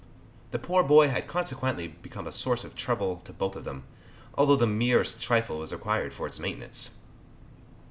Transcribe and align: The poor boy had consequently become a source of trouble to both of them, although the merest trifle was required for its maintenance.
The 0.49 0.57
poor 0.57 0.81
boy 0.83 1.09
had 1.09 1.27
consequently 1.27 1.87
become 1.89 2.25
a 2.25 2.31
source 2.31 2.63
of 2.63 2.75
trouble 2.75 3.21
to 3.23 3.31
both 3.31 3.55
of 3.55 3.65
them, 3.65 3.83
although 4.33 4.55
the 4.55 4.65
merest 4.65 5.21
trifle 5.21 5.59
was 5.59 5.71
required 5.71 6.11
for 6.11 6.25
its 6.25 6.39
maintenance. 6.39 6.97